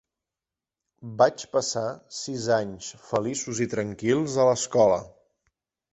Vaig 1.19 1.43
passar 1.57 1.83
sis 2.21 2.47
anys 2.57 2.89
feliços 3.11 3.63
i 3.67 3.69
tranquils 3.77 4.39
a 4.45 4.49
l'escola. 4.51 4.99